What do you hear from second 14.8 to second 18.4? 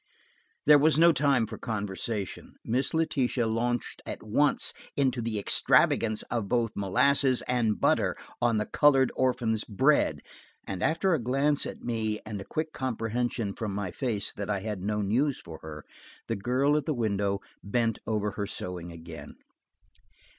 no news for her, the girl at the window bent over